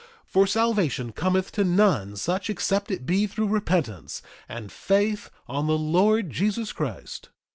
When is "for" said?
0.25-0.47